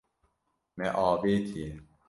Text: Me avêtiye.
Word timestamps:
Me 0.77 0.87
avêtiye. 1.07 1.69